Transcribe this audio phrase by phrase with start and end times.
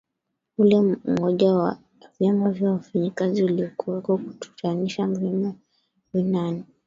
[0.57, 1.77] ule umoja wa
[2.19, 5.53] vyama vya wafanyikazi uliokuweko kukutanisha vyama
[6.13, 6.63] vinane